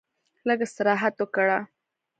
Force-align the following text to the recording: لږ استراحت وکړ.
لږ 0.47 0.59
استراحت 0.65 1.13
وکړ. 1.21 1.47